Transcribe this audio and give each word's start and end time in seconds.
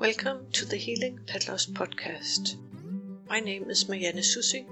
Welcome 0.00 0.50
to 0.52 0.64
the 0.64 0.78
Healing 0.78 1.20
Pet 1.26 1.46
Loss 1.46 1.66
podcast. 1.66 2.56
My 3.28 3.38
name 3.38 3.68
is 3.68 3.86
Marianne 3.86 4.22
Soucy, 4.22 4.66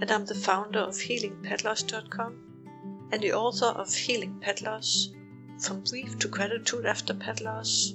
and 0.00 0.10
I'm 0.10 0.24
the 0.24 0.34
founder 0.34 0.78
of 0.78 0.94
HealingPetLoss.com 0.94 3.08
and 3.12 3.22
the 3.22 3.34
author 3.34 3.66
of 3.66 3.92
Healing 3.92 4.40
Pet 4.40 4.62
Loss 4.62 5.10
From 5.58 5.84
Grief 5.84 6.18
to 6.20 6.28
Gratitude 6.28 6.86
After 6.86 7.12
Pet 7.12 7.42
Loss 7.42 7.92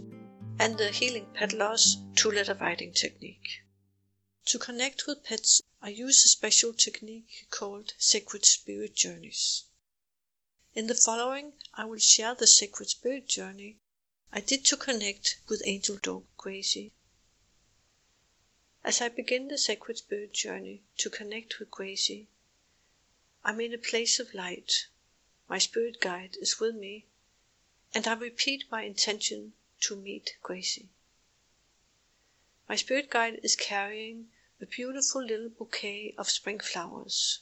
and 0.59 0.77
the 0.77 0.91
Healing 0.91 1.25
Pet 1.33 1.53
Loss 1.53 1.97
two 2.15 2.29
letter 2.29 2.53
writing 2.53 2.93
technique. 2.93 3.63
To 4.45 4.59
connect 4.59 5.07
with 5.07 5.23
pets, 5.23 5.63
I 5.81 5.89
use 5.89 6.23
a 6.23 6.27
special 6.27 6.71
technique 6.71 7.47
called 7.49 7.95
Sacred 7.97 8.45
Spirit 8.45 8.95
Journeys. 8.95 9.63
In 10.75 10.85
the 10.85 10.93
following, 10.93 11.53
I 11.73 11.85
will 11.85 11.97
share 11.97 12.35
the 12.35 12.45
Sacred 12.45 12.89
Spirit 12.89 13.27
Journey 13.27 13.79
I 14.31 14.41
did 14.41 14.65
to 14.65 14.77
connect 14.77 15.37
with 15.47 15.61
angel 15.65 15.97
dog 15.97 16.25
Gracie. 16.35 16.91
As 18.83 18.99
I 18.99 19.09
begin 19.09 19.47
the 19.47 19.57
sacred 19.57 19.99
spirit 19.99 20.33
journey 20.33 20.81
to 20.97 21.09
connect 21.09 21.59
with 21.59 21.69
Gracie, 21.69 22.27
I'm 23.43 23.61
in 23.61 23.73
a 23.73 23.77
place 23.77 24.19
of 24.19 24.33
light. 24.33 24.87
My 25.47 25.59
spirit 25.59 25.99
guide 25.99 26.37
is 26.41 26.59
with 26.59 26.75
me, 26.75 27.05
and 27.93 28.07
I 28.07 28.13
repeat 28.13 28.63
my 28.71 28.81
intention 28.81 29.53
to 29.81 29.95
meet 29.95 30.37
Gracie. 30.41 30.89
My 32.67 32.75
spirit 32.75 33.11
guide 33.11 33.39
is 33.43 33.55
carrying 33.55 34.31
a 34.59 34.65
beautiful 34.65 35.23
little 35.23 35.49
bouquet 35.49 36.15
of 36.17 36.31
spring 36.31 36.59
flowers. 36.59 37.41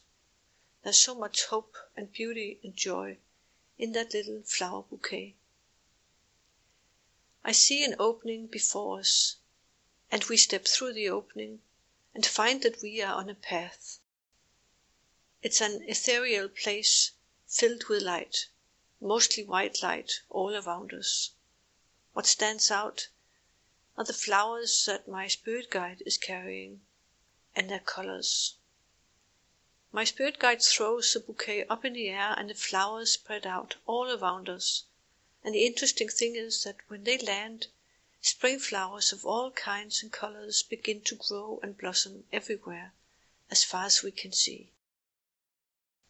There's 0.84 0.98
so 0.98 1.16
much 1.16 1.46
hope 1.46 1.78
and 1.96 2.12
beauty 2.12 2.60
and 2.62 2.76
joy 2.76 3.20
in 3.78 3.94
that 3.94 4.14
little 4.14 4.42
flower 4.44 4.84
bouquet. 4.84 5.36
I 7.46 7.52
see 7.52 7.84
an 7.84 7.98
opening 8.00 8.48
before 8.48 9.00
us, 9.02 9.36
and 10.10 10.24
we 10.24 10.38
step 10.38 10.64
through 10.66 10.94
the 10.94 11.10
opening 11.10 11.62
and 12.14 12.26
find 12.26 12.62
that 12.64 12.82
we 12.82 13.02
are 13.02 13.16
on 13.16 13.30
a 13.30 13.36
path. 13.36 14.00
It's 15.42 15.60
an 15.60 15.84
ethereal 15.90 16.48
place 16.48 17.12
filled 17.46 17.90
with 17.90 18.02
light, 18.02 18.48
mostly 19.02 19.44
white 19.44 19.84
light 19.84 20.22
all 20.30 20.56
around 20.56 20.94
us. 20.94 21.32
What 22.14 22.28
stands 22.28 22.72
out 22.72 23.10
are 23.98 24.06
the 24.06 24.14
flowers 24.14 24.86
that 24.86 25.10
my 25.10 25.28
spirit 25.28 25.70
guide 25.70 26.02
is 26.06 26.18
carrying 26.18 26.86
and 27.54 27.70
their 27.70 27.82
colors. 27.82 28.56
My 29.92 30.06
spirit 30.06 30.40
guide 30.40 30.62
throws 30.64 31.12
the 31.12 31.20
bouquet 31.20 31.66
up 31.68 31.84
in 31.84 31.92
the 31.92 32.08
air 32.08 32.36
and 32.38 32.50
the 32.50 32.56
flowers 32.56 33.12
spread 33.12 33.46
out 33.46 33.76
all 33.86 34.10
around 34.10 34.48
us 34.48 34.86
and 35.44 35.54
the 35.54 35.66
interesting 35.66 36.08
thing 36.08 36.36
is 36.36 36.64
that 36.64 36.78
when 36.88 37.04
they 37.04 37.18
land, 37.18 37.68
spring 38.22 38.58
flowers 38.60 39.12
of 39.12 39.26
all 39.26 39.52
kinds 39.52 40.02
and 40.02 40.12
colors 40.12 40.64
begin 40.64 41.02
to 41.02 41.16
grow 41.16 41.60
and 41.62 41.78
blossom 41.78 42.24
everywhere, 42.32 42.94
as 43.52 43.64
far 43.64 43.86
as 43.86 44.02
we 44.02 44.12
can 44.12 44.32
see. 44.32 44.72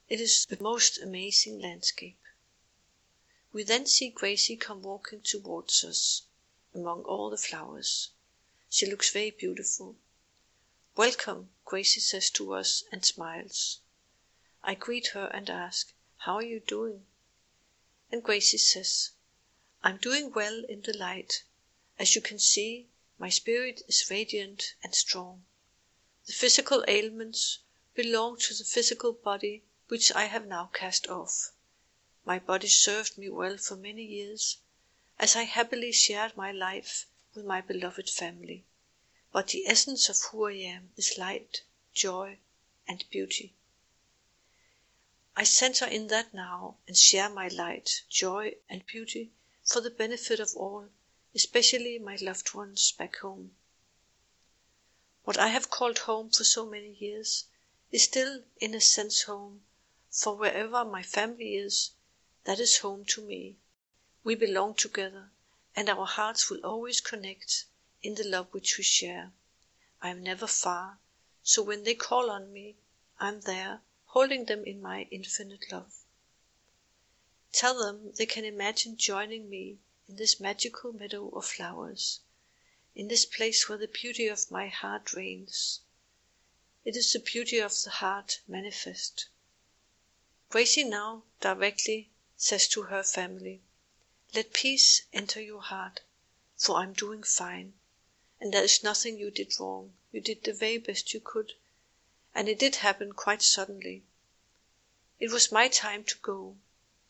It 0.08 0.22
is 0.22 0.46
the 0.46 0.62
most 0.62 1.00
amazing 1.00 1.60
landscape. 1.60 2.20
We 3.52 3.64
then 3.64 3.88
see 3.88 4.10
Gracie 4.10 4.56
come 4.56 4.84
walking 4.84 5.22
towards 5.22 5.84
us 5.84 6.24
among 6.76 7.04
all 7.04 7.32
the 7.32 7.38
flowers. 7.38 8.12
She 8.70 8.86
looks 8.86 9.10
very 9.10 9.32
beautiful. 9.32 9.96
Welcome, 10.96 11.50
Gracie 11.66 12.00
says 12.00 12.30
to 12.32 12.54
us 12.54 12.84
and 12.92 13.04
smiles. 13.04 13.80
I 14.64 14.76
greet 14.76 15.08
her 15.08 15.26
and 15.34 15.50
ask, 15.50 15.92
How 16.18 16.36
are 16.36 16.44
you 16.44 16.60
doing? 16.60 17.08
And 18.12 18.22
Gracie 18.22 18.60
says, 18.60 19.10
I'm 19.86 19.98
doing 19.98 20.32
well 20.32 20.64
in 20.70 20.82
the 20.84 20.96
light. 20.96 21.44
As 22.00 22.16
you 22.16 22.22
can 22.22 22.40
see, 22.40 22.88
my 23.18 23.28
spirit 23.28 23.82
is 23.86 24.10
radiant 24.10 24.76
and 24.82 24.96
strong. 24.96 25.46
The 26.26 26.32
physical 26.32 26.86
ailments 26.88 27.60
belong 27.94 28.38
to 28.40 28.54
the 28.54 28.64
physical 28.64 29.12
body 29.12 29.66
which 29.90 30.10
I 30.14 30.28
have 30.28 30.48
now 30.48 30.68
cast 30.68 31.08
off. 31.08 31.52
My 32.24 32.40
body 32.40 32.70
served 32.70 33.18
me 33.18 33.28
well 33.28 33.58
for 33.58 33.76
many 33.76 34.06
years, 34.06 34.60
as 35.20 35.36
I 35.36 35.44
happily 35.44 35.92
shared 35.92 36.38
my 36.38 36.54
life 36.54 37.06
with 37.34 37.44
my 37.44 37.60
beloved 37.60 38.10
family. 38.10 38.64
But 39.34 39.50
the 39.50 39.68
essence 39.68 40.08
of 40.08 40.18
who 40.32 40.48
I 40.48 40.54
am 40.54 40.94
is 40.96 41.18
light, 41.18 41.64
joy, 41.94 42.40
and 42.88 43.04
beauty. 43.10 43.54
I 45.36 45.44
center 45.44 45.86
in 45.86 46.08
that 46.08 46.34
now 46.34 46.78
and 46.88 46.98
share 46.98 47.28
my 47.28 47.50
light, 47.50 48.04
joy, 48.08 48.56
and 48.70 48.86
beauty 48.86 49.34
for 49.64 49.82
the 49.82 49.90
benefit 49.90 50.40
of 50.40 50.56
all, 50.56 50.90
especially 51.34 51.98
my 51.98 52.18
loved 52.22 52.54
ones 52.54 52.92
back 52.92 53.18
home. 53.18 53.56
What 55.24 55.38
I 55.38 55.48
have 55.48 55.70
called 55.70 56.00
home 56.00 56.30
for 56.30 56.44
so 56.44 56.66
many 56.66 56.94
years 56.94 57.46
is 57.92 58.04
still 58.04 58.44
in 58.60 58.74
a 58.74 58.82
sense 58.82 59.22
home, 59.22 59.64
for 60.10 60.36
wherever 60.36 60.84
my 60.84 61.02
family 61.02 61.56
is, 61.56 61.92
that 62.44 62.60
is 62.60 62.80
home 62.80 63.06
to 63.06 63.22
me. 63.22 63.56
We 64.24 64.36
belong 64.36 64.76
together, 64.76 65.32
and 65.76 65.90
our 65.90 66.06
hearts 66.06 66.50
will 66.50 66.66
always 66.66 67.00
connect 67.00 67.66
in 68.02 68.16
the 68.16 68.26
love 68.26 68.48
which 68.52 68.78
we 68.78 68.84
share. 68.84 69.32
I 70.02 70.10
am 70.10 70.22
never 70.22 70.46
far, 70.46 71.00
so 71.42 71.64
when 71.64 71.84
they 71.84 71.96
call 71.96 72.30
on 72.30 72.52
me, 72.52 72.76
I 73.20 73.30
am 73.30 73.42
there, 73.42 73.82
holding 74.08 74.46
them 74.46 74.66
in 74.66 74.82
my 74.82 75.08
infinite 75.10 75.72
love. 75.72 76.03
Tell 77.56 77.78
them 77.78 78.12
they 78.14 78.26
can 78.26 78.46
imagine 78.46 78.98
joining 78.98 79.48
me 79.48 79.78
in 80.08 80.16
this 80.16 80.40
magical 80.40 80.92
meadow 80.92 81.30
of 81.30 81.46
flowers, 81.46 82.22
in 82.96 83.10
this 83.10 83.26
place 83.26 83.70
where 83.70 83.78
the 83.78 83.88
beauty 83.88 84.26
of 84.26 84.50
my 84.50 84.70
heart 84.70 85.14
reigns. 85.14 85.82
It 86.84 86.96
is 86.96 87.14
the 87.14 87.20
beauty 87.20 87.60
of 87.60 87.80
the 87.84 87.92
heart 87.92 88.42
manifest. 88.48 89.28
Gracie 90.50 90.84
now 90.84 91.26
directly 91.42 92.10
says 92.36 92.68
to 92.70 92.84
her 92.90 93.04
family, 93.04 93.62
Let 94.34 94.52
peace 94.54 95.04
enter 95.14 95.40
your 95.40 95.62
heart, 95.62 96.02
for 96.58 96.78
I'm 96.78 96.94
doing 96.94 97.22
fine, 97.22 97.76
and 98.42 98.52
there 98.52 98.64
is 98.64 98.82
nothing 98.82 99.20
you 99.20 99.30
did 99.30 99.60
wrong. 99.60 99.96
You 100.12 100.22
did 100.22 100.44
the 100.44 100.54
very 100.54 100.80
best 100.80 101.14
you 101.14 101.20
could, 101.20 101.54
and 102.34 102.50
it 102.50 102.58
did 102.58 102.78
happen 102.78 103.14
quite 103.14 103.44
suddenly. 103.44 104.06
It 105.20 105.30
was 105.30 105.52
my 105.52 105.68
time 105.68 106.04
to 106.06 106.18
go 106.18 106.58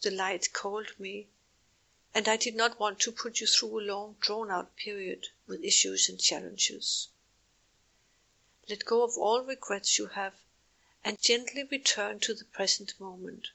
the 0.03 0.11
light 0.11 0.51
called 0.51 0.99
me, 0.99 1.29
and 2.13 2.27
I 2.27 2.35
did 2.35 2.55
not 2.55 2.77
want 2.77 2.99
to 2.99 3.11
put 3.13 3.39
you 3.39 3.47
through 3.47 3.79
a 3.79 3.87
long 3.87 4.17
drawn 4.19 4.51
out 4.51 4.75
period 4.75 5.29
with 5.47 5.63
issues 5.63 6.09
and 6.09 6.19
challenges. 6.19 7.07
Let 8.67 8.83
go 8.83 9.03
of 9.03 9.17
all 9.17 9.43
regrets 9.43 9.97
you 9.97 10.07
have 10.07 10.33
and 11.05 11.21
gently 11.21 11.63
return 11.63 12.19
to 12.19 12.33
the 12.33 12.43
present 12.43 12.99
moment 12.99 13.51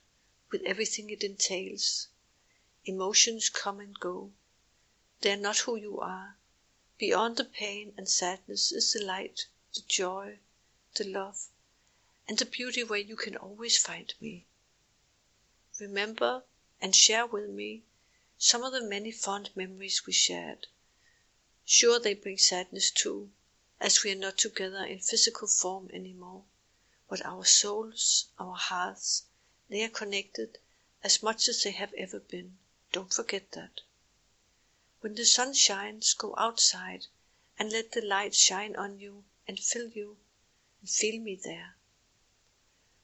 with 0.50 0.62
everything 0.62 1.10
it 1.10 1.22
entails. 1.22 2.09
Emotions 2.86 3.50
come 3.50 3.78
and 3.78 4.00
go. 4.00 4.32
They 5.20 5.32
are 5.32 5.36
not 5.36 5.59
who 5.59 5.76
you 5.76 6.00
are. 6.00 6.38
Beyond 6.97 7.36
the 7.36 7.44
pain 7.44 7.92
and 7.98 8.09
sadness 8.09 8.72
is 8.72 8.94
the 8.94 9.04
light, 9.04 9.44
the 9.75 9.82
joy, 9.82 10.38
the 10.94 11.04
love, 11.04 11.48
and 12.26 12.38
the 12.38 12.47
beauty 12.47 12.82
where 12.82 12.98
you 12.98 13.16
can 13.16 13.36
always 13.36 13.76
find 13.76 14.15
me 14.19 14.47
remember 15.81 16.44
and 16.81 16.94
share 16.94 17.27
with 17.27 17.49
me 17.49 17.83
some 18.37 18.62
of 18.62 18.72
the 18.72 18.83
many 18.83 19.11
fond 19.11 19.50
memories 19.55 20.06
we 20.06 20.12
shared. 20.12 20.66
Sure, 21.65 21.99
they 21.99 22.15
bring 22.15 22.39
sadness 22.39 22.91
too, 22.91 23.31
as 23.81 24.03
we 24.03 24.12
are 24.12 24.16
not 24.16 24.39
together 24.39 24.84
in 24.84 24.99
physical 25.00 25.49
form 25.49 25.91
any 25.93 26.12
more, 26.12 26.44
but 27.09 27.25
our 27.25 27.44
souls, 27.44 28.27
our 28.39 28.56
hearts, 28.56 29.25
they 29.69 29.84
are 29.84 29.89
connected 29.89 30.59
as 31.03 31.22
much 31.22 31.49
as 31.49 31.62
they 31.62 31.71
have 31.71 31.93
ever 31.95 32.21
been. 32.21 32.59
Don't 32.93 33.12
forget 33.12 33.53
that. 33.53 33.81
When 35.00 35.15
the 35.15 35.27
sun 35.27 35.55
shines, 35.55 36.15
go 36.15 36.34
outside 36.37 37.06
and 37.59 37.71
let 37.71 37.93
the 37.93 38.03
light 38.03 38.34
shine 38.34 38.75
on 38.77 38.98
you 38.98 39.25
and 39.47 39.59
fill 39.59 39.89
you 39.89 40.16
and 40.80 40.89
feel 40.89 41.21
me 41.21 41.36
there. 41.36 41.77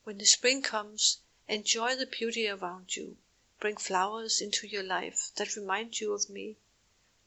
When 0.05 0.19
the 0.19 0.27
spring 0.27 0.63
comes, 0.63 1.19
Enjoy 1.47 1.95
the 1.95 2.07
beauty 2.07 2.49
around 2.49 2.97
you. 2.97 3.19
Bring 3.61 3.77
flowers 3.77 4.41
into 4.41 4.67
your 4.67 4.83
life 4.83 5.31
that 5.35 5.57
remind 5.57 6.01
you 6.01 6.15
of 6.15 6.31
me, 6.31 6.57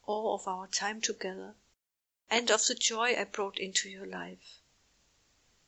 or 0.08 0.34
of 0.34 0.48
our 0.48 0.68
time 0.68 1.02
together, 1.02 1.54
and 2.28 2.50
of 2.50 2.66
the 2.66 2.74
joy 2.74 3.16
I 3.16 3.26
brought 3.26 3.60
into 3.60 3.90
your 3.90 4.08
life. 4.08 4.60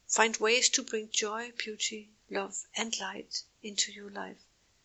Find 0.07 0.36
ways 0.38 0.68
to 0.69 0.81
bring 0.81 1.12
joy, 1.12 1.51
beauty, 1.51 2.10
love, 2.28 2.66
and 2.75 3.00
light 3.00 3.44
into 3.62 3.92
your 3.92 4.10
life. 4.10 4.44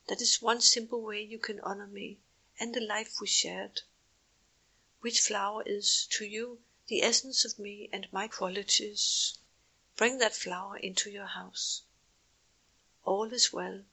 That 0.09 0.21
is 0.21 0.43
one 0.43 0.61
simple 0.61 1.01
way 1.01 1.23
you 1.23 1.39
can 1.39 1.59
honor 1.61 1.87
me 1.87 2.19
and 2.61 2.75
the 2.75 2.83
life 2.83 3.19
we 3.19 3.27
shared. 3.27 3.81
Which 5.01 5.21
flower 5.21 5.63
is, 5.65 6.07
to 6.11 6.27
you, 6.27 6.61
the 6.89 7.03
essence 7.03 7.47
of 7.47 7.59
me 7.59 7.89
and 7.95 8.13
my 8.13 8.29
qualities? 8.29 9.39
Bring 9.97 10.19
that 10.19 10.37
flower 10.37 10.77
into 10.77 11.11
your 11.11 11.29
house. 11.29 11.81
All 13.05 13.33
is 13.33 13.53
well, 13.53 13.85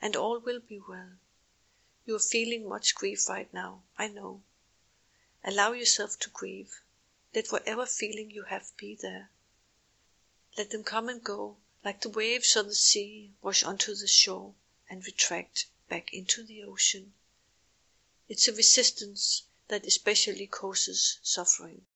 and 0.00 0.16
all 0.16 0.40
will 0.40 0.60
be 0.60 0.80
well. 0.80 1.12
You 2.04 2.16
are 2.16 2.20
feeling 2.20 2.68
much 2.68 2.94
grief 2.94 3.28
right 3.28 3.52
now, 3.54 3.84
I 3.96 4.08
know. 4.08 4.42
Allow 5.44 5.72
yourself 5.72 6.18
to 6.20 6.30
grieve. 6.30 6.82
Let 7.34 7.52
whatever 7.52 7.86
feeling 7.86 8.30
you 8.30 8.44
have 8.44 8.76
be 8.76 8.94
there. 8.94 9.30
Let 10.56 10.70
them 10.70 10.82
come 10.82 11.08
and 11.08 11.22
go, 11.22 11.58
like 11.84 12.00
the 12.00 12.08
waves 12.08 12.56
of 12.56 12.66
the 12.66 12.74
sea 12.74 13.34
wash 13.42 13.62
onto 13.62 13.94
the 13.94 14.08
shore 14.08 14.54
and 14.90 15.04
retract 15.04 15.66
back 15.88 16.12
into 16.12 16.42
the 16.42 16.64
ocean. 16.64 17.14
It's 18.28 18.48
a 18.48 18.52
resistance 18.52 19.44
that 19.68 19.86
especially 19.86 20.48
causes 20.48 21.18
suffering. 21.22 21.86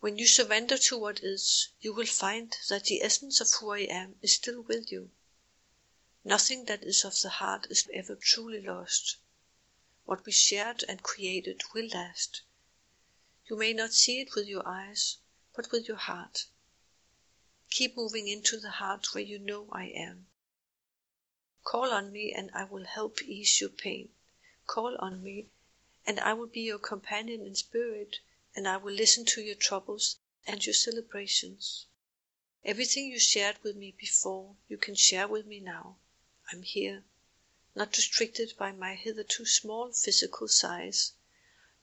When 0.00 0.16
you 0.16 0.28
surrender 0.28 0.78
to 0.78 0.96
what 0.96 1.24
is, 1.24 1.70
you 1.80 1.92
will 1.92 2.06
find 2.06 2.56
that 2.68 2.84
the 2.84 3.02
essence 3.02 3.40
of 3.40 3.52
who 3.54 3.70
I 3.72 3.80
am 3.80 4.16
is 4.22 4.34
still 4.34 4.62
with 4.62 4.92
you. 4.92 5.10
Nothing 6.22 6.66
that 6.66 6.84
is 6.84 7.04
of 7.04 7.20
the 7.20 7.28
heart 7.30 7.66
is 7.68 7.88
ever 7.92 8.14
truly 8.14 8.60
lost. 8.60 9.16
What 10.04 10.24
we 10.24 10.30
shared 10.30 10.84
and 10.88 11.02
created 11.02 11.62
will 11.74 11.88
last. 11.88 12.42
You 13.50 13.56
may 13.56 13.72
not 13.72 13.92
see 13.92 14.20
it 14.20 14.36
with 14.36 14.46
your 14.46 14.64
eyes, 14.64 15.16
but 15.56 15.72
with 15.72 15.88
your 15.88 15.96
heart. 15.96 16.46
Keep 17.68 17.96
moving 17.96 18.28
into 18.28 18.60
the 18.60 18.70
heart 18.70 19.12
where 19.14 19.24
you 19.24 19.40
know 19.40 19.68
I 19.72 19.86
am. 19.86 20.28
Call 21.64 21.90
on 21.90 22.12
me 22.12 22.32
and 22.32 22.52
I 22.54 22.62
will 22.62 22.84
help 22.84 23.20
ease 23.20 23.60
your 23.60 23.70
pain. 23.70 24.10
Call 24.68 24.96
on 24.98 25.24
me 25.24 25.48
and 26.06 26.20
I 26.20 26.34
will 26.34 26.46
be 26.46 26.60
your 26.60 26.78
companion 26.78 27.44
in 27.44 27.56
spirit 27.56 28.20
and 28.58 28.66
I 28.66 28.76
will 28.76 28.92
listen 28.92 29.24
to 29.26 29.40
your 29.40 29.54
troubles 29.54 30.16
and 30.44 30.66
your 30.66 30.74
celebrations. 30.74 31.86
Everything 32.64 33.04
you 33.04 33.16
shared 33.16 33.56
with 33.62 33.76
me 33.76 33.94
before, 33.96 34.56
you 34.68 34.76
can 34.76 34.96
share 34.96 35.28
with 35.28 35.46
me 35.46 35.60
now. 35.60 35.98
I'm 36.50 36.64
here, 36.64 37.04
not 37.76 37.96
restricted 37.96 38.54
by 38.58 38.72
my 38.72 38.96
hitherto 38.96 39.46
small 39.46 39.92
physical 39.92 40.48
size. 40.48 41.12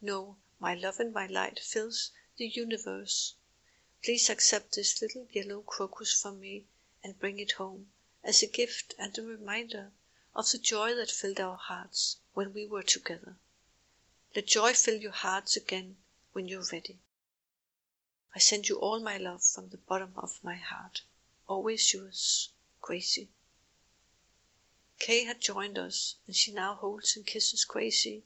No, 0.01 0.35
my 0.59 0.75
love 0.75 0.99
and 0.99 1.13
my 1.13 1.27
light 1.27 1.61
fills 1.61 2.11
the 2.35 2.45
universe. 2.45 3.35
Please 4.03 4.29
accept 4.29 4.75
this 4.75 5.01
little 5.01 5.29
yellow 5.31 5.61
crocus 5.61 6.11
from 6.11 6.41
me 6.41 6.65
and 7.01 7.17
bring 7.17 7.39
it 7.39 7.53
home 7.53 7.89
as 8.21 8.43
a 8.43 8.47
gift 8.47 8.93
and 8.99 9.17
a 9.17 9.23
reminder 9.23 9.93
of 10.35 10.51
the 10.51 10.57
joy 10.57 10.93
that 10.95 11.09
filled 11.09 11.39
our 11.39 11.55
hearts 11.55 12.17
when 12.33 12.51
we 12.51 12.65
were 12.65 12.83
together. 12.83 13.37
Let 14.35 14.47
joy 14.47 14.73
fill 14.73 14.95
your 14.95 15.13
hearts 15.13 15.55
again 15.55 15.95
when 16.35 16.49
you're 16.49 16.67
ready. 16.73 16.99
I 18.35 18.39
send 18.39 18.67
you 18.67 18.77
all 18.77 18.99
my 18.99 19.15
love 19.15 19.41
from 19.41 19.69
the 19.69 19.77
bottom 19.77 20.11
of 20.17 20.43
my 20.43 20.55
heart. 20.55 21.03
Always 21.47 21.93
yours, 21.93 22.49
Gracie. 22.81 23.29
Kay 24.99 25.23
had 25.23 25.39
joined 25.39 25.77
us, 25.77 26.15
and 26.27 26.35
she 26.35 26.51
now 26.51 26.75
holds 26.75 27.15
and 27.15 27.25
kisses 27.25 27.63
Gracie, 27.63 28.25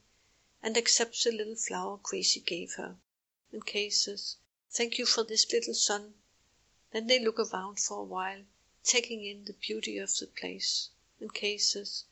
and 0.63 0.75
accepts 0.75 1.23
the 1.23 1.31
little 1.31 1.55
flower 1.55 1.99
Gracie 2.01 2.39
gave 2.39 2.73
her. 2.77 2.97
And 3.51 3.63
Kay 3.63 3.91
says, 3.91 4.37
Thank 4.71 4.97
you 4.97 5.05
for 5.05 5.23
this 5.23 5.51
little 5.51 5.75
sun. 5.75 6.15
Then 6.89 7.05
they 7.05 7.19
look 7.19 7.37
around 7.37 7.79
for 7.79 7.99
a 7.99 8.03
while, 8.03 8.43
taking 8.83 9.23
in 9.23 9.45
the 9.45 9.53
beauty 9.53 9.99
of 9.99 10.17
the 10.17 10.25
place. 10.25 10.89
And 11.19 11.31
Kay 11.31 11.59
says, 11.59 12.05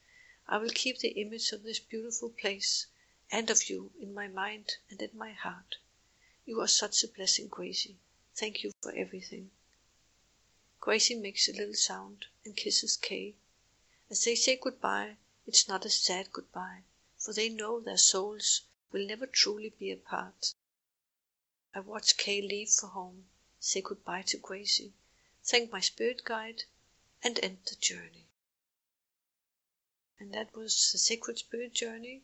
I 0.47 0.59
will 0.59 0.69
keep 0.69 0.99
the 0.99 1.19
image 1.19 1.51
of 1.53 1.63
this 1.63 1.79
beautiful 1.79 2.29
place 2.29 2.85
and 3.31 3.49
of 3.49 3.67
you 3.67 3.93
in 3.99 4.13
my 4.13 4.27
mind 4.27 4.75
and 4.91 5.01
in 5.01 5.17
my 5.17 5.31
heart. 5.33 5.77
You 6.49 6.61
are 6.61 6.67
such 6.69 7.03
a 7.03 7.09
blessing, 7.09 7.49
Gracie. 7.49 7.99
Thank 8.33 8.63
you 8.63 8.71
for 8.81 8.95
everything. 8.95 9.51
Gracie 10.79 11.15
makes 11.15 11.49
a 11.49 11.51
little 11.51 11.73
sound 11.73 12.27
and 12.45 12.55
kisses 12.55 12.95
Kay. 12.95 13.35
As 14.09 14.23
they 14.23 14.35
say 14.35 14.55
goodbye, 14.55 15.17
it's 15.45 15.67
not 15.67 15.83
a 15.83 15.89
sad 15.89 16.31
goodbye, 16.31 16.83
for 17.17 17.33
they 17.33 17.49
know 17.49 17.81
their 17.81 17.97
souls 17.97 18.61
will 18.93 19.05
never 19.05 19.27
truly 19.27 19.71
be 19.71 19.91
apart. 19.91 20.53
I 21.75 21.81
watch 21.81 22.15
Kay 22.15 22.41
leave 22.41 22.69
for 22.69 22.87
home, 22.87 23.27
say 23.59 23.81
goodbye 23.81 24.21
to 24.27 24.37
Gracie, 24.37 24.93
thank 25.43 25.69
my 25.69 25.81
spirit 25.81 26.23
guide, 26.23 26.63
and 27.21 27.37
end 27.43 27.57
the 27.65 27.75
journey. 27.75 28.29
And 30.17 30.33
that 30.33 30.55
was 30.55 30.93
the 30.93 30.97
Sacred 30.97 31.39
Spirit 31.39 31.73
Journey 31.73 32.23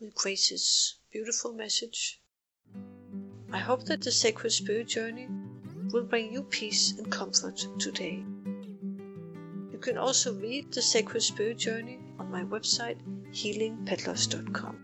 with 0.00 0.16
Gracie's 0.16 0.96
beautiful 1.12 1.52
message 1.52 2.18
I 3.54 3.58
hope 3.58 3.84
that 3.84 4.00
the 4.00 4.10
Sacred 4.10 4.50
Spirit 4.50 4.88
Journey 4.88 5.28
will 5.92 6.02
bring 6.02 6.32
you 6.32 6.42
peace 6.42 6.98
and 6.98 7.08
comfort 7.08 7.64
today. 7.78 8.24
You 9.70 9.78
can 9.80 9.96
also 9.96 10.34
read 10.34 10.72
the 10.72 10.82
Sacred 10.82 11.20
Spirit 11.20 11.58
Journey 11.58 12.00
on 12.18 12.32
my 12.32 12.42
website 12.42 12.96
HealingPetLoss.com. 13.30 14.76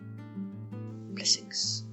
Blessings. 1.16 1.84